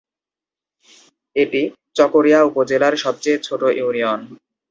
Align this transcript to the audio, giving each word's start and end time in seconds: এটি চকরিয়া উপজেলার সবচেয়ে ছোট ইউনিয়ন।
এটি 1.35 1.61
চকরিয়া 1.95 2.39
উপজেলার 2.49 2.93
সবচেয়ে 3.03 3.37
ছোট 3.47 3.61
ইউনিয়ন। 3.79 4.19